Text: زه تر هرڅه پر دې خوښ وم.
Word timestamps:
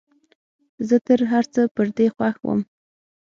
زه 0.87 0.97
تر 1.07 1.19
هرڅه 1.33 1.61
پر 1.75 1.87
دې 1.97 2.07
خوښ 2.15 2.35
وم. 2.43 2.59